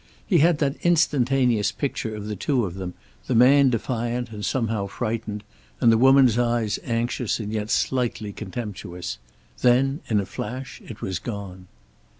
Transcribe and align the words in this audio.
He 0.25 0.39
had 0.39 0.57
that 0.57 0.77
instantaneous 0.83 1.71
picture 1.71 2.15
of 2.15 2.25
the 2.25 2.35
two 2.35 2.65
of 2.65 2.73
them, 2.73 2.95
the 3.27 3.35
man 3.35 3.69
defiant 3.69 4.31
and 4.31 4.43
somehow 4.43 4.87
frightened, 4.87 5.43
and 5.79 5.91
the 5.91 5.97
woman's 5.99 6.39
eyes 6.39 6.79
anxious 6.83 7.39
and 7.39 7.53
yet 7.53 7.69
slightly 7.69 8.33
contemptuous. 8.33 9.19
Then, 9.61 9.99
in 10.09 10.19
a 10.19 10.25
flash, 10.25 10.81
it 10.83 11.03
was 11.03 11.19
gone. 11.19 11.67